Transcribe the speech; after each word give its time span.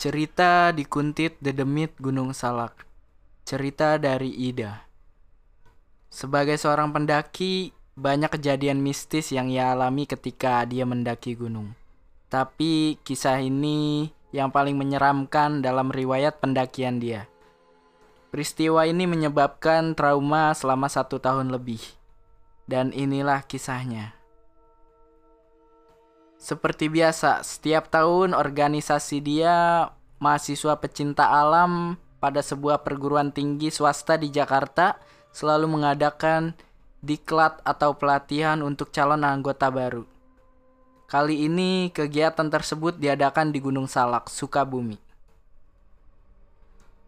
Cerita 0.00 0.72
di 0.72 0.88
Kuntit 0.88 1.36
Dedemit 1.44 1.92
Gunung 2.00 2.32
Salak. 2.32 2.88
Cerita 3.44 4.00
dari 4.00 4.32
Ida. 4.32 4.88
Sebagai 6.08 6.56
seorang 6.56 6.88
pendaki, 6.88 7.76
banyak 8.00 8.32
kejadian 8.32 8.80
mistis 8.80 9.28
yang 9.28 9.52
ia 9.52 9.76
alami 9.76 10.08
ketika 10.08 10.64
dia 10.64 10.88
mendaki 10.88 11.36
gunung. 11.36 11.76
Tapi 12.32 12.96
kisah 13.04 13.44
ini 13.44 14.08
yang 14.32 14.48
paling 14.48 14.80
menyeramkan 14.80 15.60
dalam 15.60 15.92
riwayat 15.92 16.40
pendakian 16.40 16.96
dia. 16.96 17.28
Peristiwa 18.32 18.88
ini 18.88 19.04
menyebabkan 19.04 19.92
trauma 19.92 20.56
selama 20.56 20.88
satu 20.88 21.20
tahun 21.20 21.52
lebih. 21.52 21.84
Dan 22.64 22.96
inilah 22.96 23.44
kisahnya. 23.44 24.16
Seperti 26.40 26.88
biasa, 26.88 27.44
setiap 27.44 27.92
tahun 27.92 28.32
organisasi 28.32 29.20
dia 29.20 29.84
mahasiswa 30.24 30.72
pecinta 30.80 31.28
alam 31.28 32.00
pada 32.16 32.40
sebuah 32.40 32.80
perguruan 32.80 33.28
tinggi 33.28 33.68
swasta 33.68 34.16
di 34.16 34.32
Jakarta 34.32 34.96
selalu 35.36 35.68
mengadakan 35.68 36.56
diklat 37.04 37.60
atau 37.60 37.92
pelatihan 37.92 38.64
untuk 38.64 38.88
calon 38.88 39.20
anggota 39.20 39.68
baru. 39.68 40.08
Kali 41.12 41.44
ini 41.44 41.92
kegiatan 41.92 42.48
tersebut 42.48 42.96
diadakan 42.96 43.52
di 43.52 43.60
Gunung 43.60 43.84
Salak, 43.84 44.32
Sukabumi. 44.32 44.96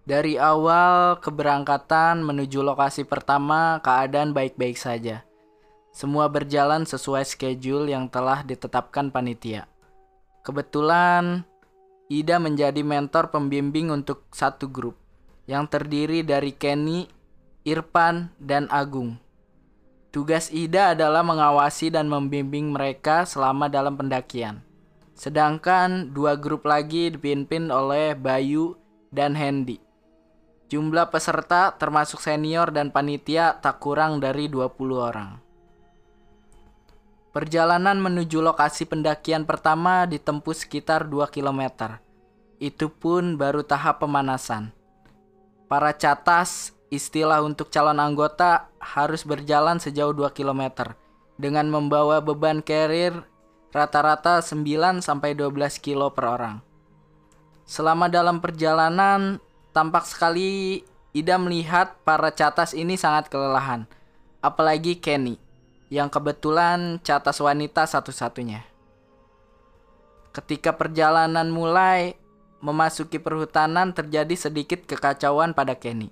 Dari 0.05 0.37
awal 0.37 1.23
keberangkatan 1.25 2.21
menuju 2.21 2.61
lokasi 2.61 3.09
pertama, 3.09 3.81
keadaan 3.81 4.37
baik-baik 4.37 4.77
saja. 4.77 5.25
Semua 5.93 6.25
berjalan 6.33 6.89
sesuai 6.89 7.29
schedule 7.29 7.93
yang 7.93 8.09
telah 8.09 8.41
ditetapkan 8.41 9.13
panitia. 9.13 9.69
Kebetulan, 10.41 11.45
Ida 12.09 12.41
menjadi 12.41 12.81
mentor 12.81 13.29
pembimbing 13.29 13.93
untuk 13.93 14.25
satu 14.33 14.73
grup 14.73 14.97
yang 15.45 15.69
terdiri 15.69 16.25
dari 16.25 16.57
Kenny, 16.57 17.07
Irfan, 17.69 18.33
dan 18.41 18.73
Agung. 18.73 19.21
Tugas 20.12 20.49
Ida 20.49 20.97
adalah 20.97 21.21
mengawasi 21.21 21.93
dan 21.93 22.09
membimbing 22.09 22.73
mereka 22.73 23.29
selama 23.29 23.69
dalam 23.69 23.97
pendakian. 23.97 24.65
Sedangkan 25.12 26.09
dua 26.12 26.41
grup 26.41 26.65
lagi 26.65 27.12
dipimpin 27.12 27.69
oleh 27.69 28.17
Bayu 28.17 28.81
dan 29.12 29.37
Hendy. 29.37 29.77
Jumlah 30.73 31.12
peserta 31.12 31.77
termasuk 31.77 32.21
senior 32.25 32.73
dan 32.73 32.89
panitia 32.89 33.61
tak 33.61 33.77
kurang 33.77 34.25
dari 34.25 34.49
20 34.49 34.73
orang. 34.97 35.52
Perjalanan 37.33 37.97
menuju 37.97 38.44
lokasi 38.44 38.84
pendakian 38.84 39.48
pertama 39.48 40.05
ditempuh 40.05 40.52
sekitar 40.52 41.08
2 41.08 41.33
km. 41.33 41.97
Itu 42.61 42.92
pun 42.92 43.41
baru 43.41 43.64
tahap 43.64 44.05
pemanasan. 44.05 44.70
Para 45.66 45.97
catas, 45.97 46.77
istilah 46.92 47.41
untuk 47.41 47.72
calon 47.72 47.97
anggota, 47.97 48.69
harus 48.77 49.25
berjalan 49.25 49.80
sejauh 49.80 50.12
2 50.12 50.28
km 50.36 50.92
dengan 51.41 51.72
membawa 51.72 52.20
beban 52.20 52.60
carrier 52.60 53.25
rata-rata 53.72 54.44
9 54.44 55.00
sampai 55.00 55.33
12 55.33 55.80
kilo 55.80 56.12
per 56.12 56.28
orang. 56.28 56.60
Selama 57.64 58.12
dalam 58.12 58.44
perjalanan, 58.44 59.41
Tampak 59.72 60.05
sekali 60.05 60.84
Ida 61.16 61.41
melihat 61.41 61.97
para 62.05 62.28
catas 62.28 62.77
ini 62.77 62.97
sangat 63.00 63.33
kelelahan. 63.33 63.88
Apalagi 64.44 65.00
Kenny, 65.00 65.41
yang 65.93 66.09
kebetulan 66.09 67.05
catas 67.05 67.37
wanita 67.37 67.85
satu-satunya. 67.85 68.65
Ketika 70.33 70.73
perjalanan 70.73 71.53
mulai 71.53 72.17
memasuki 72.65 73.21
perhutanan 73.21 73.93
terjadi 73.93 74.33
sedikit 74.33 74.89
kekacauan 74.89 75.53
pada 75.53 75.77
Kenny. 75.77 76.09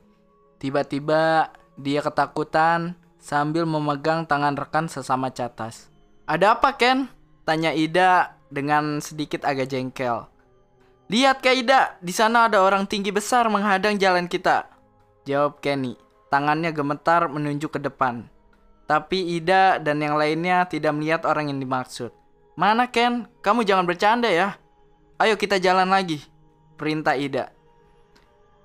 Tiba-tiba 0.61 1.49
dia 1.81 2.05
ketakutan 2.05 2.93
sambil 3.17 3.65
memegang 3.65 4.29
tangan 4.29 4.53
rekan 4.53 4.85
sesama 4.93 5.33
catas. 5.33 5.89
Ada 6.29 6.61
apa 6.61 6.77
Ken? 6.77 7.09
Tanya 7.49 7.73
Ida 7.73 8.37
dengan 8.53 9.01
sedikit 9.01 9.49
agak 9.49 9.73
jengkel. 9.73 10.29
Lihat 11.09 11.41
Kak 11.41 11.57
Ida, 11.57 11.81
di 12.05 12.13
sana 12.13 12.53
ada 12.53 12.61
orang 12.61 12.85
tinggi 12.85 13.09
besar 13.09 13.49
menghadang 13.49 13.97
jalan 13.97 14.29
kita. 14.29 14.69
Jawab 15.25 15.65
Kenny. 15.65 15.97
Tangannya 16.29 16.69
gemetar 16.71 17.33
menunjuk 17.33 17.75
ke 17.75 17.81
depan. 17.81 18.29
Tapi 18.91 19.39
Ida 19.39 19.79
dan 19.79 20.03
yang 20.03 20.19
lainnya 20.19 20.67
tidak 20.67 20.91
melihat 20.99 21.23
orang 21.23 21.55
yang 21.55 21.63
dimaksud. 21.63 22.11
Mana 22.59 22.91
Ken? 22.91 23.31
Kamu 23.39 23.63
jangan 23.63 23.87
bercanda 23.87 24.27
ya. 24.27 24.59
Ayo 25.23 25.39
kita 25.39 25.63
jalan 25.63 25.87
lagi. 25.87 26.27
Perintah 26.75 27.15
Ida. 27.15 27.55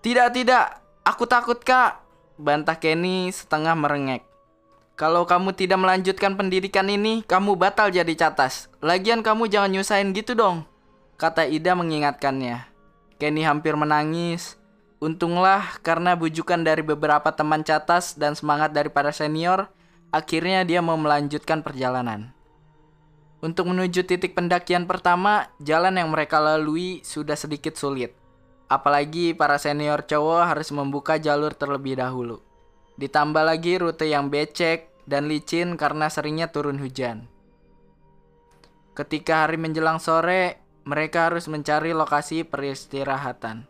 Tidak, 0.02 0.34
tidak. 0.34 0.81
Aku 1.06 1.30
takut 1.30 1.62
kak. 1.62 2.02
Bantah 2.41 2.81
Kenny 2.81 3.30
setengah 3.30 3.78
merengek. 3.78 4.25
Kalau 4.97 5.30
kamu 5.30 5.53
tidak 5.53 5.78
melanjutkan 5.78 6.34
pendidikan 6.34 6.90
ini, 6.90 7.22
kamu 7.30 7.53
batal 7.53 7.94
jadi 7.94 8.09
catas. 8.18 8.66
Lagian 8.81 9.22
kamu 9.22 9.46
jangan 9.46 9.69
nyusahin 9.69 10.09
gitu 10.18 10.34
dong 10.34 10.66
kata 11.16 11.47
Ida 11.47 11.74
mengingatkannya. 11.75 12.68
Kenny 13.16 13.47
hampir 13.47 13.75
menangis. 13.80 14.59
Untunglah 15.00 15.80
karena 15.84 16.16
bujukan 16.16 16.63
dari 16.63 16.80
beberapa 16.80 17.28
teman 17.36 17.63
catas 17.63 18.16
dan 18.16 18.31
semangat 18.36 18.72
dari 18.72 18.88
para 18.88 19.12
senior, 19.12 19.68
akhirnya 20.13 20.67
dia 20.67 20.81
mau 20.83 20.97
melanjutkan 20.97 21.61
perjalanan. 21.63 22.35
Untuk 23.45 23.69
menuju 23.69 24.09
titik 24.09 24.33
pendakian 24.33 24.89
pertama, 24.89 25.53
jalan 25.61 26.01
yang 26.01 26.09
mereka 26.09 26.41
lalui 26.41 27.05
sudah 27.05 27.38
sedikit 27.38 27.77
sulit. 27.77 28.17
Apalagi 28.65 29.38
para 29.38 29.61
senior 29.61 30.01
cowok 30.09 30.49
harus 30.49 30.73
membuka 30.73 31.21
jalur 31.21 31.53
terlebih 31.53 32.01
dahulu. 32.01 32.41
Ditambah 32.97 33.45
lagi 33.45 33.77
rute 33.77 34.09
yang 34.09 34.33
becek 34.33 34.89
dan 35.05 35.29
licin 35.29 35.77
karena 35.77 36.09
seringnya 36.09 36.49
turun 36.49 36.81
hujan. 36.81 37.29
Ketika 38.97 39.45
hari 39.45 39.61
menjelang 39.61 40.01
sore, 40.01 40.57
mereka 40.88 41.29
harus 41.29 41.45
mencari 41.51 41.91
lokasi 41.91 42.47
peristirahatan. 42.47 43.67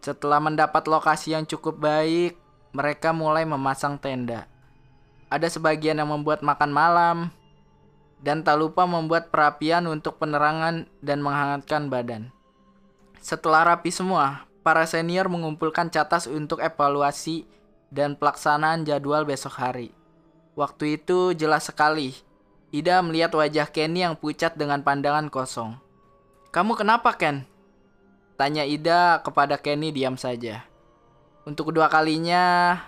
Setelah 0.00 0.40
mendapat 0.40 0.88
lokasi 0.88 1.36
yang 1.36 1.44
cukup 1.44 1.78
baik, 1.78 2.34
mereka 2.74 3.12
mulai 3.14 3.46
memasang 3.46 4.00
tenda. 4.00 4.50
Ada 5.34 5.50
sebagian 5.50 5.98
yang 5.98 6.14
membuat 6.14 6.46
makan 6.46 6.70
malam, 6.70 7.34
dan 8.22 8.46
tak 8.46 8.54
lupa 8.62 8.86
membuat 8.86 9.34
perapian 9.34 9.82
untuk 9.90 10.22
penerangan 10.22 10.86
dan 11.02 11.18
menghangatkan 11.18 11.90
badan. 11.90 12.30
Setelah 13.18 13.74
rapi 13.74 13.90
semua, 13.90 14.46
para 14.62 14.86
senior 14.86 15.26
mengumpulkan 15.26 15.90
catas 15.90 16.30
untuk 16.30 16.62
evaluasi 16.62 17.50
dan 17.90 18.14
pelaksanaan 18.14 18.86
jadwal 18.86 19.26
besok 19.26 19.58
hari. 19.58 19.90
Waktu 20.54 21.02
itu 21.02 21.34
jelas 21.34 21.66
sekali, 21.66 22.14
Ida 22.70 23.02
melihat 23.02 23.34
wajah 23.34 23.66
Kenny 23.74 24.06
yang 24.06 24.14
pucat 24.14 24.54
dengan 24.54 24.86
pandangan 24.86 25.26
kosong. 25.34 25.74
Kamu 26.54 26.78
kenapa, 26.78 27.10
Ken? 27.18 27.42
Tanya 28.38 28.62
Ida 28.62 29.18
kepada 29.18 29.58
Kenny 29.58 29.90
diam 29.90 30.14
saja. 30.14 30.62
Untuk 31.42 31.74
kedua 31.74 31.90
kalinya, 31.90 32.78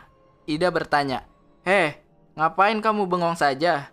Ida 0.46 0.70
bertanya, 0.70 1.26
Heh, 1.66 2.05
ngapain 2.36 2.78
kamu 2.84 3.08
bengong 3.08 3.34
saja? 3.34 3.90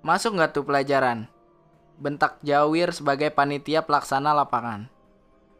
Masuk 0.00 0.38
nggak 0.38 0.54
tuh 0.54 0.64
pelajaran? 0.64 1.26
Bentak 2.00 2.40
Jawir 2.40 2.94
sebagai 2.96 3.28
panitia 3.34 3.84
pelaksana 3.84 4.32
lapangan. 4.32 4.88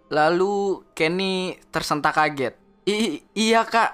Lalu 0.09 0.87
Kenny 0.97 1.61
tersentak 1.69 2.17
kaget. 2.17 2.57
I 2.89 3.21
iya 3.37 3.67
kak. 3.67 3.93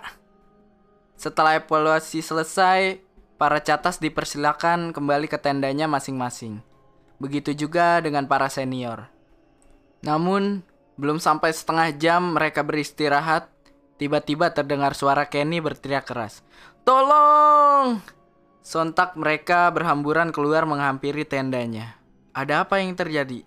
Setelah 1.16 1.58
evaluasi 1.58 2.22
selesai, 2.22 3.00
para 3.40 3.60
catas 3.60 4.00
dipersilakan 4.00 4.92
kembali 4.92 5.26
ke 5.26 5.40
tendanya 5.40 5.88
masing-masing. 5.88 6.60
Begitu 7.16 7.56
juga 7.56 8.00
dengan 8.04 8.28
para 8.28 8.48
senior. 8.52 9.08
Namun, 10.04 10.60
belum 11.00 11.20
sampai 11.20 11.52
setengah 11.52 11.92
jam 11.96 12.36
mereka 12.36 12.60
beristirahat, 12.60 13.48
tiba-tiba 13.96 14.52
terdengar 14.52 14.92
suara 14.92 15.28
Kenny 15.28 15.60
berteriak 15.60 16.04
keras. 16.04 16.44
Tolong! 16.84 18.15
Sontak 18.66 19.14
mereka 19.14 19.70
berhamburan 19.70 20.34
keluar 20.34 20.66
menghampiri 20.66 21.22
tendanya. 21.22 22.02
Ada 22.34 22.66
apa 22.66 22.82
yang 22.82 22.98
terjadi? 22.98 23.46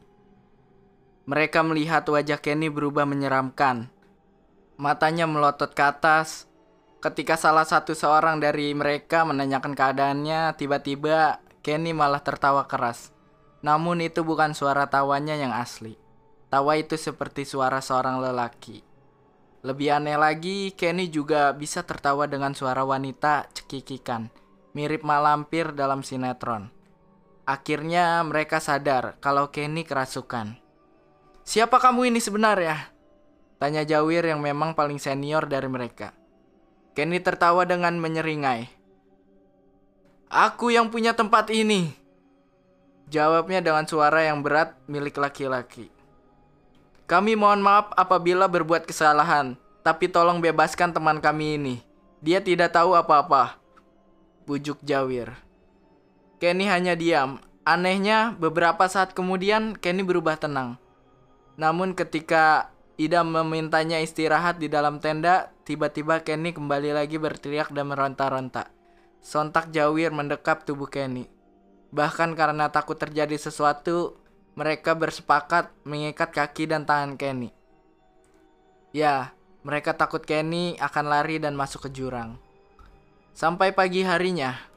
Mereka 1.27 1.59
melihat 1.59 2.07
wajah 2.07 2.39
Kenny 2.39 2.71
berubah 2.71 3.03
menyeramkan. 3.03 3.91
Matanya 4.79 5.27
melotot 5.27 5.75
ke 5.75 5.83
atas. 5.83 6.47
Ketika 7.03 7.35
salah 7.35 7.67
satu 7.67 7.91
seorang 7.91 8.39
dari 8.39 8.71
mereka 8.71 9.27
menanyakan 9.27 9.75
keadaannya, 9.75 10.55
tiba-tiba 10.55 11.43
Kenny 11.67 11.91
malah 11.91 12.23
tertawa 12.23 12.63
keras. 12.63 13.11
Namun 13.59 13.99
itu 13.99 14.23
bukan 14.23 14.55
suara 14.55 14.87
tawanya 14.87 15.35
yang 15.35 15.51
asli. 15.51 15.99
Tawa 16.47 16.79
itu 16.79 16.95
seperti 16.95 17.43
suara 17.43 17.83
seorang 17.83 18.23
lelaki. 18.23 18.87
Lebih 19.67 19.99
aneh 19.99 20.15
lagi, 20.15 20.71
Kenny 20.79 21.11
juga 21.11 21.51
bisa 21.51 21.83
tertawa 21.83 22.23
dengan 22.23 22.55
suara 22.55 22.87
wanita 22.87 23.51
cekikikan, 23.51 24.31
mirip 24.77 25.01
malampir 25.01 25.73
dalam 25.73 26.05
sinetron. 26.05 26.69
Akhirnya 27.49 28.21
mereka 28.21 28.61
sadar 28.61 29.17
kalau 29.17 29.49
Kenny 29.49 29.81
kerasukan. 29.81 30.57
Siapa 31.41 31.81
kamu 31.81 32.13
ini 32.13 32.21
sebenarnya? 32.21 32.93
Tanya 33.57 33.81
Jawir 33.81 34.23
yang 34.23 34.39
memang 34.39 34.77
paling 34.77 35.01
senior 35.01 35.49
dari 35.49 35.65
mereka. 35.65 36.13
Kenny 36.93 37.17
tertawa 37.17 37.65
dengan 37.65 37.97
menyeringai. 37.97 38.69
Aku 40.29 40.69
yang 40.69 40.93
punya 40.93 41.17
tempat 41.17 41.49
ini. 41.49 41.89
Jawabnya 43.09 43.65
dengan 43.65 43.89
suara 43.89 44.21
yang 44.21 44.45
berat 44.45 44.77
milik 44.85 45.17
laki-laki. 45.17 45.89
Kami 47.09 47.33
mohon 47.33 47.65
maaf 47.65 47.89
apabila 47.97 48.45
berbuat 48.45 48.85
kesalahan, 48.85 49.57
tapi 49.81 50.05
tolong 50.05 50.37
bebaskan 50.37 50.93
teman 50.93 51.17
kami 51.17 51.57
ini. 51.57 51.75
Dia 52.21 52.37
tidak 52.45 52.77
tahu 52.77 52.93
apa-apa. 52.93 53.57
Bujuk 54.49 54.81
Jawir. 54.81 55.37
Kenny 56.41 56.65
hanya 56.65 56.97
diam. 56.97 57.37
Anehnya, 57.69 58.33
beberapa 58.33 58.89
saat 58.89 59.13
kemudian 59.13 59.77
Kenny 59.77 60.01
berubah 60.01 60.41
tenang. 60.41 60.81
Namun 61.53 61.93
ketika 61.93 62.73
Ida 62.97 63.21
memintanya 63.21 64.01
istirahat 64.01 64.57
di 64.57 64.65
dalam 64.65 64.97
tenda, 64.97 65.53
tiba-tiba 65.69 66.25
Kenny 66.25 66.49
kembali 66.49 66.97
lagi 66.97 67.21
berteriak 67.21 67.69
dan 67.77 67.93
meronta-ronta. 67.93 68.73
Sontak 69.21 69.69
Jawir 69.69 70.09
mendekap 70.09 70.65
tubuh 70.65 70.89
Kenny. 70.89 71.29
Bahkan 71.93 72.33
karena 72.33 72.73
takut 72.73 72.97
terjadi 72.97 73.37
sesuatu, 73.37 74.17
mereka 74.57 74.97
bersepakat 74.97 75.69
mengikat 75.85 76.33
kaki 76.33 76.65
dan 76.65 76.89
tangan 76.89 77.21
Kenny. 77.21 77.53
Ya, 78.97 79.29
mereka 79.61 79.93
takut 79.93 80.25
Kenny 80.25 80.73
akan 80.81 81.05
lari 81.05 81.37
dan 81.37 81.53
masuk 81.53 81.85
ke 81.85 81.93
jurang. 81.93 82.48
Sampai 83.33 83.71
pagi 83.71 84.03
harinya, 84.03 84.69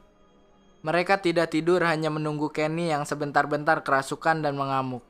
mereka 0.83 1.15
tidak 1.23 1.55
tidur 1.55 1.79
hanya 1.87 2.11
menunggu 2.11 2.51
Kenny 2.51 2.91
yang 2.91 3.07
sebentar-bentar 3.07 3.87
kerasukan 3.87 4.43
dan 4.43 4.59
mengamuk. 4.59 5.03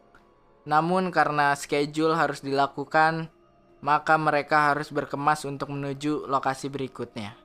Namun 0.69 1.09
karena 1.09 1.57
schedule 1.57 2.13
harus 2.13 2.45
dilakukan, 2.45 3.27
maka 3.81 4.15
mereka 4.15 4.71
harus 4.71 4.93
berkemas 4.93 5.43
untuk 5.49 5.73
menuju 5.73 6.29
lokasi 6.29 6.69
berikutnya. 6.69 7.35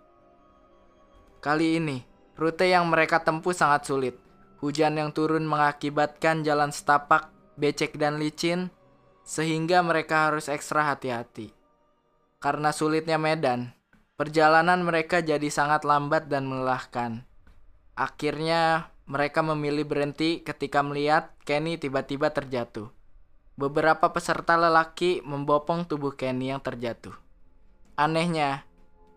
Kali 1.40 1.80
ini, 1.80 2.04
rute 2.36 2.68
yang 2.68 2.84
mereka 2.86 3.24
tempuh 3.24 3.56
sangat 3.56 3.88
sulit. 3.88 4.14
Hujan 4.60 4.98
yang 4.98 5.10
turun 5.14 5.46
mengakibatkan 5.46 6.44
jalan 6.44 6.68
setapak, 6.68 7.30
becek 7.56 7.96
dan 7.96 8.20
licin, 8.20 8.68
sehingga 9.24 9.80
mereka 9.80 10.28
harus 10.28 10.52
ekstra 10.52 10.84
hati-hati. 10.94 11.54
Karena 12.38 12.76
sulitnya 12.76 13.16
medan, 13.16 13.72
perjalanan 14.18 14.82
mereka 14.82 15.22
jadi 15.22 15.46
sangat 15.46 15.86
lambat 15.86 16.26
dan 16.26 16.50
melelahkan. 16.50 17.22
Akhirnya, 17.94 18.90
mereka 19.06 19.46
memilih 19.46 19.86
berhenti 19.86 20.42
ketika 20.42 20.82
melihat 20.82 21.30
Kenny 21.46 21.78
tiba-tiba 21.78 22.34
terjatuh. 22.34 22.90
Beberapa 23.54 24.10
peserta 24.10 24.58
lelaki 24.58 25.22
membopong 25.22 25.86
tubuh 25.86 26.18
Kenny 26.18 26.50
yang 26.50 26.58
terjatuh. 26.58 27.14
Anehnya, 27.94 28.66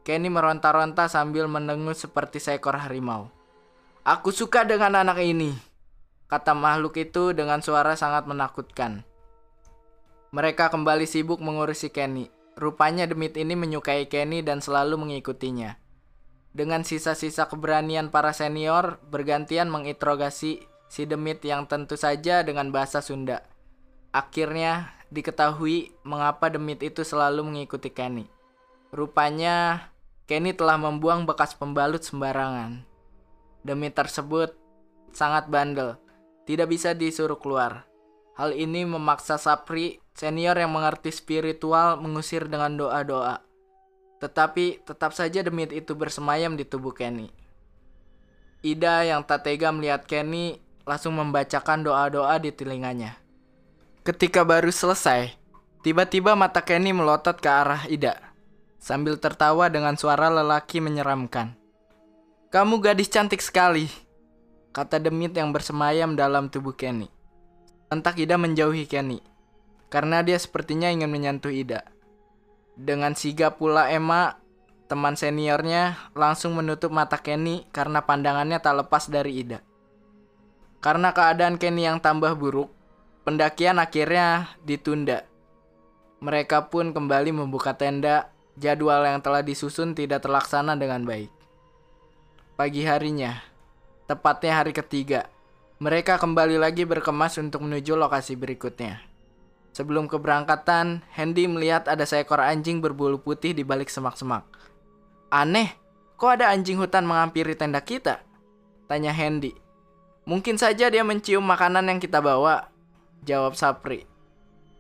Kenny 0.06 0.30
meronta-ronta 0.30 1.10
sambil 1.10 1.50
mendengus 1.50 2.06
seperti 2.06 2.38
seekor 2.38 2.78
harimau. 2.78 3.34
Aku 4.06 4.30
suka 4.30 4.66
dengan 4.66 4.98
anak 4.98 5.22
ini, 5.22 5.54
kata 6.30 6.54
makhluk 6.54 6.98
itu 6.98 7.34
dengan 7.34 7.62
suara 7.62 7.94
sangat 7.98 8.26
menakutkan. 8.30 9.06
Mereka 10.34 10.74
kembali 10.74 11.06
sibuk 11.06 11.38
mengurusi 11.42 11.90
Kenny. 11.90 12.41
Rupanya 12.62 13.10
demit 13.10 13.34
ini 13.42 13.58
menyukai 13.58 14.06
Kenny 14.06 14.46
dan 14.46 14.62
selalu 14.62 15.02
mengikutinya. 15.02 15.82
Dengan 16.54 16.86
sisa-sisa 16.86 17.50
keberanian 17.50 18.14
para 18.14 18.38
senior, 18.38 19.02
bergantian 19.10 19.66
menginterogasi 19.66 20.62
si 20.86 21.02
demit 21.10 21.42
yang 21.42 21.66
tentu 21.66 21.98
saja 21.98 22.46
dengan 22.46 22.70
bahasa 22.70 23.02
Sunda. 23.02 23.42
Akhirnya 24.14 24.94
diketahui 25.10 25.96
mengapa 26.04 26.52
demit 26.52 26.84
itu 26.84 27.02
selalu 27.02 27.48
mengikuti 27.48 27.90
Kenny. 27.90 28.28
Rupanya 28.92 29.88
Kenny 30.28 30.52
telah 30.52 30.76
membuang 30.76 31.24
bekas 31.24 31.56
pembalut 31.56 32.04
sembarangan. 32.04 32.84
Demi 33.64 33.88
tersebut 33.90 34.52
sangat 35.16 35.48
bandel, 35.48 35.96
tidak 36.44 36.68
bisa 36.68 36.92
disuruh 36.92 37.40
keluar. 37.40 37.88
Hal 38.36 38.52
ini 38.52 38.84
memaksa 38.84 39.40
Sapri, 39.40 40.01
senior 40.16 40.56
yang 40.58 40.72
mengerti 40.72 41.10
spiritual, 41.12 42.00
mengusir 42.00 42.48
dengan 42.48 42.76
doa-doa. 42.78 43.44
Tetapi 44.22 44.86
tetap 44.86 45.18
saja 45.18 45.42
demit 45.42 45.74
itu 45.74 45.98
bersemayam 45.98 46.54
di 46.54 46.64
tubuh 46.68 46.94
Kenny. 46.94 47.34
Ida 48.62 49.02
yang 49.10 49.26
tak 49.26 49.50
tega 49.50 49.74
melihat 49.74 50.06
Kenny 50.06 50.62
langsung 50.86 51.18
membacakan 51.18 51.82
doa-doa 51.82 52.38
di 52.38 52.54
telinganya. 52.54 53.18
Ketika 54.06 54.46
baru 54.46 54.70
selesai, 54.70 55.34
tiba-tiba 55.82 56.38
mata 56.38 56.62
Kenny 56.62 56.94
melotot 56.94 57.38
ke 57.42 57.50
arah 57.50 57.86
Ida, 57.90 58.18
sambil 58.78 59.18
tertawa 59.18 59.70
dengan 59.70 59.98
suara 59.98 60.30
lelaki 60.30 60.78
menyeramkan. 60.78 61.58
Kamu 62.54 62.78
gadis 62.84 63.10
cantik 63.10 63.42
sekali, 63.42 63.90
kata 64.74 65.02
demit 65.02 65.34
yang 65.34 65.50
bersemayam 65.50 66.14
dalam 66.14 66.50
tubuh 66.50 66.78
Kenny. 66.78 67.10
Entah 67.90 68.14
Ida 68.14 68.38
menjauhi 68.38 68.86
Kenny, 68.86 69.22
karena 69.92 70.24
dia 70.24 70.40
sepertinya 70.40 70.88
ingin 70.88 71.12
menyentuh 71.12 71.52
Ida. 71.52 71.84
Dengan 72.80 73.12
sigap 73.14 73.60
pula 73.60 73.92
Emma, 73.92 74.40
teman 74.88 75.20
seniornya, 75.20 76.00
langsung 76.16 76.56
menutup 76.56 76.90
mata 76.96 77.20
Kenny 77.20 77.68
karena 77.76 78.00
pandangannya 78.08 78.64
tak 78.64 78.88
lepas 78.88 79.12
dari 79.12 79.44
Ida. 79.44 79.60
Karena 80.80 81.12
keadaan 81.12 81.60
Kenny 81.60 81.86
yang 81.86 82.00
tambah 82.00 82.34
buruk, 82.40 82.72
pendakian 83.28 83.78
akhirnya 83.78 84.56
ditunda. 84.64 85.28
Mereka 86.24 86.72
pun 86.72 86.96
kembali 86.96 87.36
membuka 87.36 87.76
tenda, 87.76 88.32
jadwal 88.56 89.04
yang 89.04 89.20
telah 89.20 89.44
disusun 89.44 89.92
tidak 89.92 90.24
terlaksana 90.24 90.80
dengan 90.80 91.04
baik. 91.04 91.30
Pagi 92.56 92.88
harinya, 92.88 93.44
tepatnya 94.08 94.64
hari 94.64 94.72
ketiga, 94.72 95.28
mereka 95.82 96.16
kembali 96.16 96.62
lagi 96.62 96.88
berkemas 96.88 97.42
untuk 97.42 97.66
menuju 97.66 97.98
lokasi 97.98 98.38
berikutnya. 98.38 99.11
Sebelum 99.72 100.12
keberangkatan, 100.12 101.00
Hendy 101.16 101.48
melihat 101.48 101.88
ada 101.88 102.04
seekor 102.04 102.44
anjing 102.44 102.84
berbulu 102.84 103.24
putih 103.24 103.56
di 103.56 103.64
balik 103.64 103.88
semak-semak. 103.88 104.44
Aneh, 105.32 105.72
kok 106.20 106.36
ada 106.40 106.52
anjing 106.52 106.76
hutan 106.76 107.08
menghampiri 107.08 107.56
tenda 107.56 107.80
kita? 107.80 108.20
Tanya 108.92 109.16
Hendy. 109.16 109.56
Mungkin 110.28 110.60
saja 110.60 110.92
dia 110.92 111.04
mencium 111.08 111.42
makanan 111.48 111.88
yang 111.88 112.00
kita 112.04 112.20
bawa, 112.20 112.68
jawab 113.24 113.56
Sapri. 113.56 114.04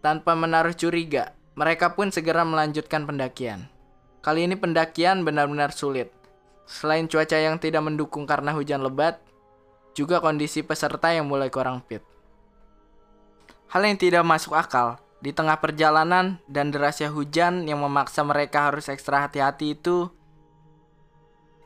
Tanpa 0.03 0.35
menaruh 0.35 0.75
curiga, 0.75 1.31
mereka 1.55 1.95
pun 1.95 2.11
segera 2.11 2.43
melanjutkan 2.43 3.07
pendakian. 3.07 3.71
Kali 4.21 4.43
ini 4.43 4.59
pendakian 4.59 5.23
benar-benar 5.23 5.71
sulit. 5.71 6.11
Selain 6.67 7.07
cuaca 7.07 7.39
yang 7.39 7.57
tidak 7.57 7.81
mendukung 7.81 8.27
karena 8.27 8.51
hujan 8.53 8.83
lebat, 8.83 9.23
juga 9.95 10.19
kondisi 10.19 10.61
peserta 10.61 11.09
yang 11.15 11.25
mulai 11.31 11.47
kurang 11.47 11.81
fit. 11.87 12.03
Hal 13.71 13.87
yang 13.87 13.95
tidak 13.95 14.27
masuk 14.27 14.51
akal, 14.51 14.99
di 15.23 15.31
tengah 15.31 15.55
perjalanan 15.63 16.43
dan 16.51 16.75
derasnya 16.75 17.07
hujan 17.07 17.63
yang 17.65 17.79
memaksa 17.79 18.21
mereka 18.27 18.67
harus 18.67 18.91
ekstra 18.91 19.23
hati-hati 19.23 19.79
itu, 19.79 20.11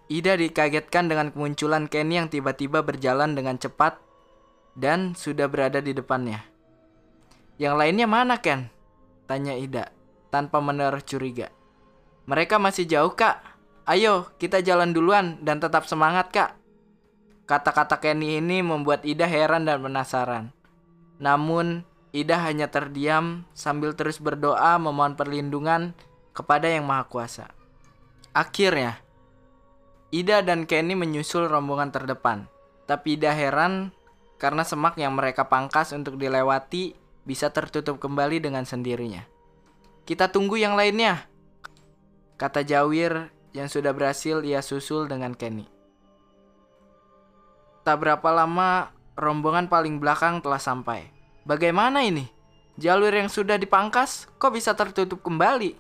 Ida 0.06 0.38
dikagetkan 0.38 1.10
dengan 1.10 1.34
kemunculan 1.34 1.90
Kenny 1.90 2.22
yang 2.22 2.30
tiba-tiba 2.30 2.86
berjalan 2.86 3.34
dengan 3.34 3.58
cepat 3.58 3.98
dan 4.78 5.18
sudah 5.18 5.50
berada 5.50 5.82
di 5.82 5.98
depannya. 5.98 6.46
Yang 7.58 7.74
lainnya 7.74 8.06
mana 8.06 8.38
Ken? 8.38 8.70
Tanya 9.26 9.58
Ida 9.58 9.90
tanpa 10.30 10.62
menaruh 10.62 11.02
curiga. 11.02 11.50
Mereka 12.30 12.62
masih 12.62 12.86
jauh 12.86 13.18
kak, 13.18 13.56
Ayo, 13.86 14.34
kita 14.42 14.66
jalan 14.66 14.98
duluan 14.98 15.38
dan 15.46 15.62
tetap 15.62 15.86
semangat, 15.86 16.34
Kak. 16.34 16.58
Kata-kata 17.46 18.02
Kenny 18.02 18.42
ini 18.42 18.66
membuat 18.66 19.06
Ida 19.06 19.30
heran 19.30 19.70
dan 19.70 19.78
penasaran. 19.78 20.50
Namun, 21.22 21.86
Ida 22.16 22.40
hanya 22.48 22.72
terdiam 22.72 23.44
sambil 23.52 23.92
terus 23.92 24.24
berdoa 24.24 24.80
memohon 24.80 25.20
perlindungan 25.20 25.92
kepada 26.32 26.72
Yang 26.72 26.88
Maha 26.88 27.04
Kuasa. 27.12 27.52
Akhirnya, 28.32 29.04
Ida 30.16 30.40
dan 30.40 30.64
Kenny 30.64 30.96
menyusul 30.96 31.52
rombongan 31.52 31.92
terdepan. 31.92 32.48
Tapi 32.88 33.20
Ida 33.20 33.36
heran 33.36 33.92
karena 34.40 34.64
semak 34.64 34.96
yang 34.96 35.12
mereka 35.12 35.52
pangkas 35.52 35.92
untuk 35.92 36.16
dilewati 36.16 36.96
bisa 37.28 37.52
tertutup 37.52 38.00
kembali 38.00 38.40
dengan 38.40 38.64
sendirinya. 38.64 39.28
Kita 40.08 40.32
tunggu 40.32 40.56
yang 40.56 40.80
lainnya, 40.80 41.28
kata 42.40 42.64
Jawir 42.64 43.28
yang 43.52 43.68
sudah 43.68 43.92
berhasil 43.92 44.40
ia 44.48 44.64
susul 44.64 45.12
dengan 45.12 45.36
Kenny. 45.36 45.68
Tak 47.84 48.00
berapa 48.00 48.30
lama, 48.32 48.96
rombongan 49.20 49.68
paling 49.68 50.00
belakang 50.00 50.40
telah 50.40 50.64
sampai. 50.64 51.15
Bagaimana 51.46 52.02
ini? 52.02 52.26
Jalur 52.74 53.14
yang 53.14 53.30
sudah 53.30 53.62
dipangkas 53.62 54.26
kok 54.42 54.50
bisa 54.50 54.74
tertutup 54.74 55.22
kembali? 55.22 55.78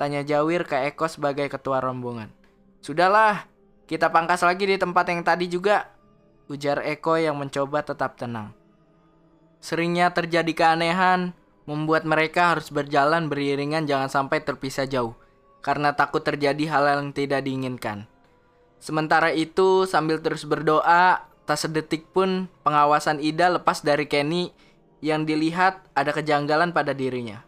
Tanya 0.00 0.24
Jawir 0.24 0.64
ke 0.64 0.80
Eko 0.88 1.04
sebagai 1.12 1.44
ketua 1.52 1.84
rombongan. 1.84 2.32
Sudahlah, 2.80 3.44
kita 3.84 4.08
pangkas 4.08 4.40
lagi 4.40 4.64
di 4.64 4.80
tempat 4.80 5.12
yang 5.12 5.20
tadi 5.20 5.44
juga. 5.44 5.92
Ujar 6.48 6.80
Eko 6.88 7.20
yang 7.20 7.36
mencoba 7.36 7.84
tetap 7.84 8.16
tenang. 8.16 8.56
Seringnya 9.60 10.08
terjadi 10.16 10.56
keanehan, 10.56 11.36
membuat 11.68 12.08
mereka 12.08 12.56
harus 12.56 12.72
berjalan 12.72 13.28
beriringan 13.28 13.84
jangan 13.84 14.08
sampai 14.08 14.40
terpisah 14.40 14.88
jauh, 14.88 15.12
karena 15.60 15.92
takut 15.92 16.24
terjadi 16.24 16.64
hal 16.64 16.88
yang 16.88 17.12
tidak 17.12 17.44
diinginkan. 17.44 18.08
Sementara 18.80 19.36
itu, 19.36 19.84
sambil 19.84 20.24
terus 20.24 20.48
berdoa, 20.48 21.28
tak 21.44 21.60
sedetik 21.60 22.08
pun 22.08 22.48
pengawasan 22.64 23.20
Ida 23.20 23.52
lepas 23.52 23.84
dari 23.84 24.08
Kenny 24.08 24.48
yang 24.98 25.26
dilihat 25.26 25.86
ada 25.94 26.10
kejanggalan 26.10 26.74
pada 26.74 26.94
dirinya. 26.94 27.46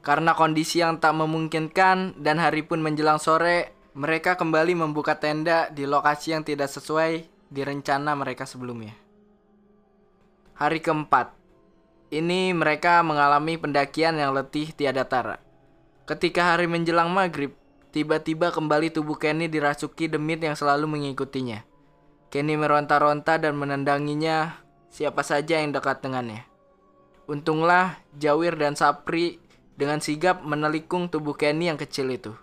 Karena 0.00 0.32
kondisi 0.32 0.80
yang 0.80 0.96
tak 0.96 1.12
memungkinkan 1.12 2.20
dan 2.20 2.40
hari 2.40 2.64
pun 2.64 2.80
menjelang 2.80 3.20
sore, 3.20 3.76
mereka 3.92 4.36
kembali 4.38 4.76
membuka 4.76 5.20
tenda 5.20 5.68
di 5.68 5.84
lokasi 5.84 6.32
yang 6.32 6.44
tidak 6.46 6.72
sesuai 6.72 7.28
di 7.50 7.60
rencana 7.60 8.16
mereka 8.16 8.48
sebelumnya. 8.48 8.96
Hari 10.56 10.80
keempat, 10.80 11.36
ini 12.10 12.52
mereka 12.52 13.00
mengalami 13.06 13.56
pendakian 13.60 14.16
yang 14.16 14.32
letih 14.34 14.72
tiada 14.72 15.04
tara. 15.06 15.38
Ketika 16.08 16.54
hari 16.54 16.66
menjelang 16.66 17.12
maghrib, 17.12 17.54
tiba-tiba 17.94 18.50
kembali 18.50 18.90
tubuh 18.90 19.14
Kenny 19.14 19.46
dirasuki 19.46 20.10
demit 20.10 20.42
yang 20.42 20.58
selalu 20.58 20.90
mengikutinya. 20.90 21.62
Kenny 22.34 22.58
meronta-ronta 22.58 23.38
dan 23.38 23.54
menendanginya 23.54 24.58
siapa 24.90 25.22
saja 25.22 25.62
yang 25.62 25.70
dekat 25.70 26.02
dengannya. 26.02 26.49
Untunglah 27.30 28.02
Jawir 28.18 28.58
dan 28.58 28.74
Sapri 28.74 29.38
dengan 29.78 30.02
sigap 30.02 30.42
menelikung 30.42 31.06
tubuh 31.06 31.38
Kenny 31.38 31.70
yang 31.70 31.78
kecil 31.78 32.10
itu. 32.10 32.34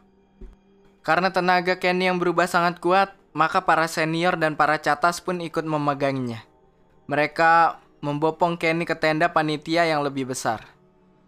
Karena 1.04 1.28
tenaga 1.28 1.76
Kenny 1.76 2.08
yang 2.08 2.24
berubah 2.24 2.48
sangat 2.48 2.80
kuat, 2.80 3.12
maka 3.36 3.68
para 3.68 3.84
senior 3.92 4.40
dan 4.40 4.56
para 4.56 4.80
catas 4.80 5.20
pun 5.20 5.44
ikut 5.44 5.68
memeganginya. 5.68 6.40
Mereka 7.12 7.84
membopong 8.00 8.56
Kenny 8.56 8.88
ke 8.88 8.96
tenda 8.96 9.28
panitia 9.28 9.84
yang 9.84 10.08
lebih 10.08 10.32
besar. 10.32 10.64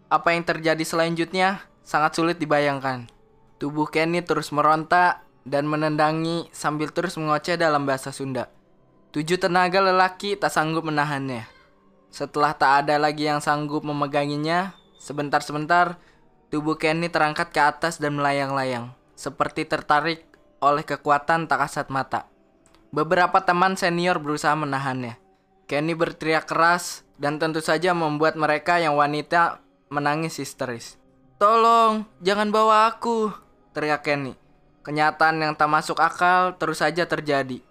Apa 0.08 0.32
yang 0.32 0.48
terjadi 0.48 0.80
selanjutnya 0.80 1.60
sangat 1.84 2.16
sulit 2.16 2.40
dibayangkan. 2.40 3.12
Tubuh 3.60 3.92
Kenny 3.92 4.24
terus 4.24 4.56
meronta 4.56 5.20
dan 5.44 5.68
menendangi 5.68 6.48
sambil 6.48 6.88
terus 6.96 7.20
mengoceh 7.20 7.60
dalam 7.60 7.84
bahasa 7.84 8.08
Sunda. 8.08 8.48
Tujuh 9.12 9.36
tenaga 9.36 9.84
lelaki 9.84 10.32
tak 10.40 10.48
sanggup 10.48 10.88
menahannya. 10.88 11.59
Setelah 12.10 12.58
tak 12.58 12.84
ada 12.84 12.98
lagi 12.98 13.30
yang 13.30 13.38
sanggup 13.38 13.86
memeganginya, 13.86 14.74
sebentar-sebentar 14.98 15.94
tubuh 16.50 16.74
Kenny 16.74 17.06
terangkat 17.06 17.54
ke 17.54 17.62
atas 17.62 18.02
dan 18.02 18.18
melayang-layang, 18.18 18.90
seperti 19.14 19.62
tertarik 19.62 20.26
oleh 20.58 20.82
kekuatan 20.82 21.46
tak 21.46 21.66
kasat 21.66 21.86
mata. 21.88 22.26
Beberapa 22.90 23.38
teman 23.46 23.78
senior 23.78 24.18
berusaha 24.18 24.58
menahannya. 24.58 25.14
Kenny 25.70 25.94
berteriak 25.94 26.50
keras 26.50 27.06
dan 27.14 27.38
tentu 27.38 27.62
saja 27.62 27.94
membuat 27.94 28.34
mereka 28.34 28.82
yang 28.82 28.98
wanita 28.98 29.62
menangis 29.86 30.42
histeris. 30.42 30.98
Tolong, 31.38 32.02
jangan 32.18 32.50
bawa 32.50 32.90
aku, 32.90 33.30
teriak 33.70 34.02
Kenny. 34.02 34.34
Kenyataan 34.82 35.38
yang 35.38 35.54
tak 35.54 35.70
masuk 35.70 36.02
akal 36.02 36.58
terus 36.58 36.82
saja 36.82 37.06
terjadi. 37.06 37.62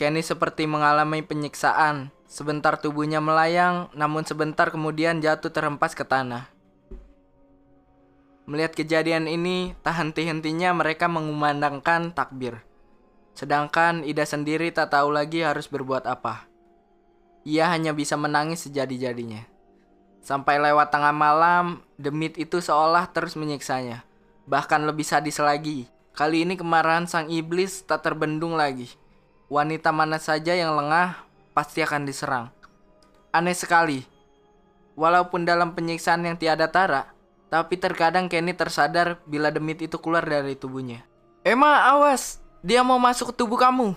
Kenny 0.00 0.24
seperti 0.24 0.64
mengalami 0.64 1.20
penyiksaan 1.20 2.08
Sebentar 2.30 2.78
tubuhnya 2.78 3.18
melayang, 3.18 3.90
namun 3.90 4.22
sebentar 4.22 4.70
kemudian 4.70 5.18
jatuh 5.18 5.50
terhempas 5.50 5.98
ke 5.98 6.06
tanah. 6.06 6.46
Melihat 8.46 8.70
kejadian 8.78 9.26
ini, 9.26 9.74
tak 9.82 9.98
henti-hentinya 9.98 10.70
mereka 10.70 11.10
mengumandangkan 11.10 12.14
takbir. 12.14 12.62
Sedangkan 13.34 14.06
Ida 14.06 14.22
sendiri 14.22 14.70
tak 14.70 14.94
tahu 14.94 15.10
lagi 15.10 15.42
harus 15.42 15.66
berbuat 15.66 16.06
apa. 16.06 16.46
Ia 17.42 17.66
hanya 17.74 17.90
bisa 17.90 18.14
menangis 18.14 18.62
sejadi-jadinya. 18.62 19.50
Sampai 20.22 20.62
lewat 20.62 20.94
tengah 20.94 21.10
malam, 21.10 21.82
demit 21.98 22.38
itu 22.38 22.62
seolah 22.62 23.10
terus 23.10 23.34
menyiksanya. 23.34 24.06
Bahkan 24.46 24.86
lebih 24.86 25.02
sadis 25.02 25.42
lagi. 25.42 25.90
Kali 26.14 26.46
ini 26.46 26.54
kemarahan 26.54 27.10
sang 27.10 27.26
iblis 27.26 27.82
tak 27.82 28.06
terbendung 28.06 28.54
lagi. 28.54 28.86
Wanita 29.50 29.90
mana 29.90 30.22
saja 30.22 30.54
yang 30.54 30.78
lengah 30.78 31.29
pasti 31.52 31.82
akan 31.82 32.06
diserang. 32.06 32.46
Aneh 33.30 33.54
sekali. 33.54 34.02
Walaupun 34.98 35.46
dalam 35.46 35.72
penyiksaan 35.78 36.26
yang 36.26 36.36
tiada 36.36 36.66
tara, 36.68 37.14
tapi 37.48 37.78
terkadang 37.78 38.26
Kenny 38.26 38.54
tersadar 38.54 39.22
bila 39.26 39.50
demit 39.50 39.80
itu 39.82 39.96
keluar 39.98 40.26
dari 40.26 40.54
tubuhnya. 40.54 41.06
Emma, 41.46 41.88
awas! 41.88 42.42
Dia 42.60 42.84
mau 42.84 43.00
masuk 43.00 43.32
ke 43.32 43.34
tubuh 43.42 43.56
kamu! 43.56 43.96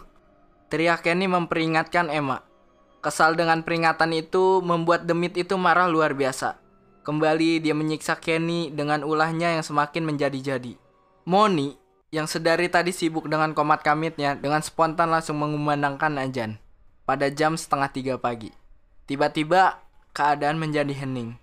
Teriak 0.72 1.04
Kenny 1.04 1.28
memperingatkan 1.28 2.08
Emma. 2.08 2.42
Kesal 3.04 3.36
dengan 3.36 3.62
peringatan 3.62 4.16
itu 4.16 4.64
membuat 4.64 5.04
demit 5.04 5.36
itu 5.36 5.60
marah 5.60 5.92
luar 5.92 6.16
biasa. 6.16 6.56
Kembali 7.04 7.60
dia 7.60 7.76
menyiksa 7.76 8.16
Kenny 8.16 8.72
dengan 8.72 9.04
ulahnya 9.04 9.60
yang 9.60 9.66
semakin 9.66 10.08
menjadi-jadi. 10.08 10.80
Moni, 11.28 11.76
yang 12.16 12.32
sedari 12.32 12.72
tadi 12.72 12.96
sibuk 12.96 13.28
dengan 13.28 13.52
komat 13.52 13.84
kamitnya, 13.84 14.40
dengan 14.40 14.64
spontan 14.64 15.12
langsung 15.12 15.36
mengumandangkan 15.36 16.16
ajan 16.24 16.63
pada 17.04 17.28
jam 17.32 17.56
setengah 17.56 17.90
tiga 17.92 18.16
pagi. 18.20 18.52
Tiba-tiba 19.08 19.84
keadaan 20.16 20.60
menjadi 20.60 20.92
hening. 20.92 21.36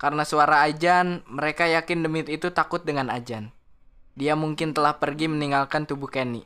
Karena 0.00 0.24
suara 0.24 0.64
ajan, 0.64 1.20
mereka 1.28 1.68
yakin 1.68 2.04
demit 2.04 2.28
itu 2.32 2.48
takut 2.52 2.80
dengan 2.80 3.12
ajan. 3.12 3.52
Dia 4.16 4.32
mungkin 4.36 4.72
telah 4.72 4.96
pergi 4.96 5.28
meninggalkan 5.28 5.84
tubuh 5.84 6.08
Kenny. 6.08 6.44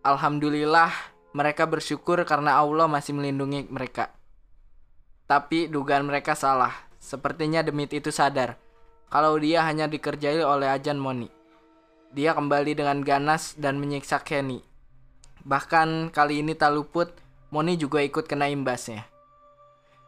Alhamdulillah, 0.00 0.92
mereka 1.36 1.68
bersyukur 1.68 2.24
karena 2.24 2.56
Allah 2.56 2.88
masih 2.88 3.12
melindungi 3.12 3.68
mereka. 3.68 4.12
Tapi 5.28 5.68
dugaan 5.68 6.08
mereka 6.08 6.32
salah. 6.32 6.72
Sepertinya 6.96 7.60
demit 7.60 7.92
itu 7.92 8.08
sadar 8.08 8.58
kalau 9.06 9.38
dia 9.38 9.62
hanya 9.62 9.86
dikerjai 9.86 10.42
oleh 10.42 10.66
ajan 10.66 10.98
Moni. 10.98 11.30
Dia 12.10 12.34
kembali 12.34 12.74
dengan 12.74 13.02
ganas 13.02 13.54
dan 13.58 13.78
menyiksa 13.78 14.22
Kenny. 14.22 14.62
Bahkan 15.46 16.10
kali 16.10 16.42
ini 16.42 16.58
tak 16.58 16.74
luput 16.74 17.14
Moni 17.54 17.78
juga 17.78 18.02
ikut 18.02 18.26
kena 18.26 18.50
imbasnya. 18.50 19.06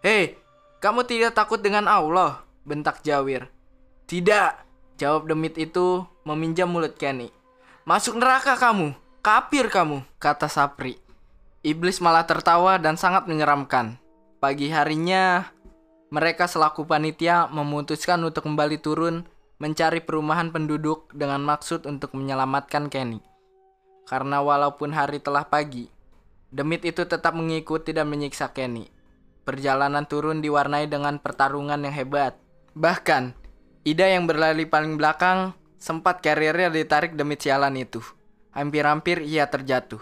Hei, 0.03 0.39
kamu 0.83 1.07
tidak 1.07 1.39
takut 1.39 1.63
dengan 1.63 1.87
Allah? 1.87 2.43
Bentak 2.67 3.03
Jawir. 3.03 3.51
Tidak, 4.07 4.51
jawab 4.99 5.31
demit 5.31 5.55
itu 5.59 6.03
meminjam 6.27 6.67
mulut 6.67 6.99
Kenny. 6.99 7.31
Masuk 7.87 8.19
neraka 8.19 8.59
kamu, 8.59 8.95
kapir 9.23 9.71
kamu, 9.71 10.03
kata 10.19 10.51
Sapri. 10.51 10.99
Iblis 11.63 11.99
malah 11.99 12.27
tertawa 12.27 12.79
dan 12.79 12.95
sangat 12.95 13.27
menyeramkan. 13.27 13.99
Pagi 14.39 14.71
harinya, 14.71 15.51
mereka 16.09 16.47
selaku 16.47 16.87
panitia 16.87 17.51
memutuskan 17.51 18.23
untuk 18.23 18.47
kembali 18.47 18.79
turun 18.79 19.27
mencari 19.59 19.99
perumahan 19.99 20.55
penduduk 20.55 21.11
dengan 21.11 21.43
maksud 21.43 21.85
untuk 21.85 22.15
menyelamatkan 22.15 22.87
Kenny. 22.87 23.19
Karena 24.07 24.41
walaupun 24.41 24.95
hari 24.95 25.19
telah 25.19 25.45
pagi, 25.45 25.91
Demit 26.49 26.81
itu 26.89 27.05
tetap 27.05 27.37
mengikuti 27.37 27.93
dan 27.93 28.09
menyiksa 28.09 28.57
Kenny. 28.57 28.89
Perjalanan 29.45 30.09
turun 30.09 30.41
diwarnai 30.41 30.89
dengan 30.89 31.21
pertarungan 31.21 31.85
yang 31.85 31.93
hebat. 31.93 32.41
Bahkan, 32.73 33.37
Ida 33.85 34.09
yang 34.09 34.25
berlari 34.25 34.65
paling 34.65 34.97
belakang 34.97 35.53
sempat 35.77 36.25
karirnya 36.25 36.73
ditarik 36.73 37.17
demit 37.17 37.45
sialan 37.45 37.77
itu. 37.77 38.01
Hampir-hampir 38.53 39.21
ia 39.25 39.49
terjatuh. 39.49 40.01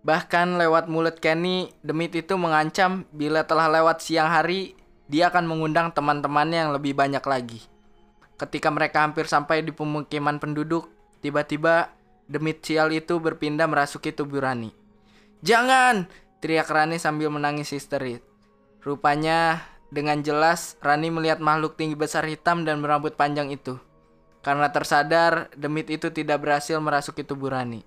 Bahkan 0.00 0.60
lewat 0.60 0.88
mulut 0.88 1.20
Kenny, 1.20 1.72
demit 1.84 2.12
itu 2.16 2.36
mengancam 2.40 3.04
bila 3.12 3.44
telah 3.44 3.68
lewat 3.68 4.00
siang 4.00 4.32
hari, 4.32 4.76
dia 5.08 5.28
akan 5.28 5.44
mengundang 5.44 5.92
teman-temannya 5.92 6.68
yang 6.68 6.72
lebih 6.72 6.96
banyak 6.96 7.24
lagi. 7.24 7.60
Ketika 8.36 8.68
mereka 8.68 9.04
hampir 9.04 9.28
sampai 9.28 9.64
di 9.64 9.72
pemukiman 9.72 10.36
penduduk, 10.36 10.88
tiba-tiba 11.20 11.92
demit 12.28 12.60
sial 12.64 12.92
itu 12.92 13.16
berpindah 13.16 13.68
merasuki 13.68 14.12
tubuh 14.12 14.44
Rani. 14.44 14.85
Jangan! 15.44 16.08
Teriak 16.40 16.68
Rani 16.68 17.00
sambil 17.00 17.32
menangis 17.32 17.72
histeris. 17.72 18.20
Rupanya 18.84 19.66
dengan 19.90 20.20
jelas 20.22 20.78
Rani 20.84 21.10
melihat 21.10 21.42
makhluk 21.42 21.74
tinggi 21.74 21.98
besar 21.98 22.22
hitam 22.28 22.62
dan 22.62 22.84
berambut 22.84 23.16
panjang 23.18 23.50
itu. 23.50 23.80
Karena 24.46 24.70
tersadar, 24.70 25.50
demit 25.58 25.90
itu 25.90 26.14
tidak 26.14 26.46
berhasil 26.46 26.78
merasuki 26.78 27.26
tubuh 27.26 27.50
Rani. 27.50 27.82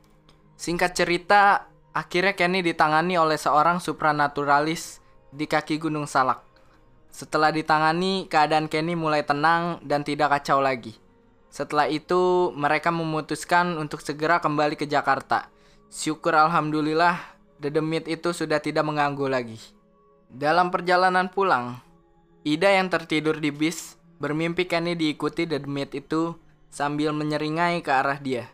Singkat 0.60 0.92
cerita, 0.92 1.72
akhirnya 1.96 2.36
Kenny 2.36 2.60
ditangani 2.60 3.16
oleh 3.16 3.40
seorang 3.40 3.80
supranaturalis 3.80 5.00
di 5.32 5.48
kaki 5.48 5.80
Gunung 5.80 6.04
Salak. 6.04 6.44
Setelah 7.16 7.56
ditangani, 7.56 8.28
keadaan 8.28 8.68
Kenny 8.68 8.92
mulai 8.92 9.24
tenang 9.24 9.80
dan 9.88 10.04
tidak 10.04 10.36
kacau 10.36 10.60
lagi. 10.60 11.00
Setelah 11.48 11.88
itu, 11.88 12.52
mereka 12.60 12.92
memutuskan 12.92 13.80
untuk 13.80 14.04
segera 14.04 14.44
kembali 14.44 14.76
ke 14.76 14.84
Jakarta. 14.84 15.48
Syukur 15.88 16.36
alhamdulillah 16.36 17.39
Dedemit 17.60 18.08
itu 18.08 18.32
sudah 18.32 18.64
tidak 18.64 18.88
mengganggu 18.88 19.28
lagi. 19.28 19.60
Dalam 20.32 20.72
perjalanan 20.72 21.28
pulang, 21.28 21.76
Ida 22.48 22.72
yang 22.72 22.88
tertidur 22.88 23.36
di 23.36 23.52
bis 23.52 24.00
bermimpi 24.24 24.64
Kenny 24.64 24.96
diikuti 24.96 25.44
Dedemit 25.44 25.92
itu 25.92 26.40
sambil 26.72 27.12
menyeringai 27.12 27.84
ke 27.84 27.92
arah 27.92 28.16
dia. 28.16 28.48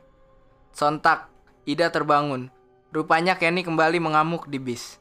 Sontak, 0.74 1.29
Ida 1.69 1.93
terbangun. 1.93 2.50
Rupanya 2.89 3.38
Kenny 3.38 3.62
kembali 3.62 4.01
mengamuk 4.01 4.50
di 4.50 4.57
bis. 4.57 4.97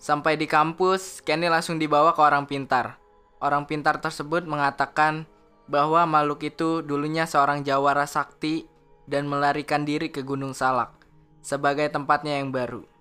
Sampai 0.00 0.40
di 0.40 0.48
kampus, 0.48 1.20
Kenny 1.20 1.52
langsung 1.52 1.76
dibawa 1.76 2.16
ke 2.16 2.20
orang 2.24 2.48
pintar. 2.48 2.96
Orang 3.44 3.68
pintar 3.68 4.00
tersebut 4.00 4.48
mengatakan 4.48 5.28
bahwa 5.68 6.04
makhluk 6.08 6.48
itu 6.48 6.80
dulunya 6.80 7.28
seorang 7.28 7.60
jawara 7.60 8.08
sakti 8.08 8.64
dan 9.04 9.28
melarikan 9.28 9.84
diri 9.84 10.08
ke 10.08 10.24
Gunung 10.24 10.56
Salak 10.56 10.96
sebagai 11.44 11.92
tempatnya 11.92 12.40
yang 12.40 12.48
baru. 12.48 12.93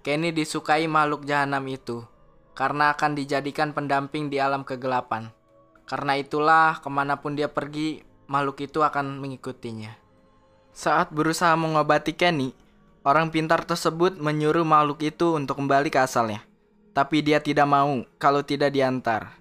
Kenny 0.00 0.32
disukai 0.32 0.88
makhluk 0.88 1.28
jahanam 1.28 1.64
itu 1.68 2.00
karena 2.56 2.92
akan 2.92 3.16
dijadikan 3.16 3.72
pendamping 3.72 4.28
di 4.28 4.36
alam 4.36 4.64
kegelapan. 4.64 5.32
Karena 5.88 6.16
itulah 6.20 6.80
ke 6.80 6.88
mana 6.92 7.16
pun 7.18 7.32
dia 7.32 7.48
pergi, 7.48 8.04
makhluk 8.28 8.62
itu 8.64 8.84
akan 8.84 9.16
mengikutinya. 9.16 9.96
Saat 10.70 11.10
berusaha 11.10 11.56
mengobati 11.58 12.14
Kenny, 12.14 12.54
orang 13.02 13.32
pintar 13.32 13.66
tersebut 13.66 14.20
menyuruh 14.20 14.62
makhluk 14.62 15.02
itu 15.02 15.34
untuk 15.34 15.58
kembali 15.58 15.90
ke 15.90 15.98
asalnya. 15.98 16.44
Tapi 16.94 17.24
dia 17.24 17.42
tidak 17.42 17.66
mau 17.66 18.06
kalau 18.20 18.44
tidak 18.44 18.76
diantar. 18.76 19.34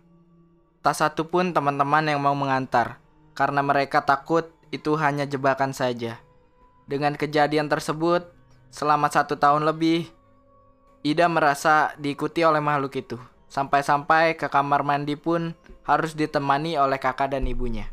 Tak 0.79 0.95
satu 0.95 1.27
pun 1.27 1.51
teman-teman 1.51 2.07
yang 2.07 2.23
mau 2.23 2.33
mengantar, 2.33 3.03
karena 3.35 3.59
mereka 3.59 3.99
takut 3.99 4.47
itu 4.71 4.95
hanya 4.95 5.27
jebakan 5.27 5.75
saja. 5.75 6.23
Dengan 6.89 7.13
kejadian 7.13 7.67
tersebut, 7.67 8.25
selama 8.73 9.11
satu 9.11 9.37
tahun 9.37 9.67
lebih, 9.67 10.09
Ida 10.99 11.31
merasa 11.31 11.95
diikuti 11.95 12.43
oleh 12.43 12.59
makhluk 12.59 12.99
itu. 12.99 13.17
Sampai-sampai 13.47 14.35
ke 14.35 14.51
kamar 14.51 14.83
mandi 14.83 15.15
pun 15.15 15.55
harus 15.87 16.13
ditemani 16.13 16.75
oleh 16.75 16.99
kakak 16.99 17.33
dan 17.33 17.47
ibunya. 17.47 17.87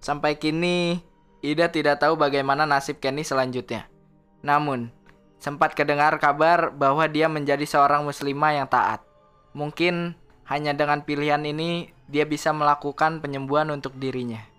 Sampai 0.00 0.38
kini, 0.40 1.02
Ida 1.42 1.68
tidak 1.68 2.00
tahu 2.00 2.16
bagaimana 2.16 2.64
nasib 2.64 3.02
Kenny 3.02 3.26
selanjutnya. 3.26 3.90
Namun, 4.40 4.88
sempat 5.42 5.74
kedengar 5.76 6.16
kabar 6.22 6.72
bahwa 6.72 7.04
dia 7.10 7.26
menjadi 7.28 7.66
seorang 7.66 8.06
muslimah 8.06 8.62
yang 8.62 8.68
taat. 8.70 9.04
Mungkin 9.52 10.14
hanya 10.46 10.72
dengan 10.72 11.02
pilihan 11.02 11.42
ini 11.42 11.90
dia 12.06 12.24
bisa 12.26 12.54
melakukan 12.54 13.18
penyembuhan 13.18 13.70
untuk 13.74 13.94
dirinya. 13.98 14.49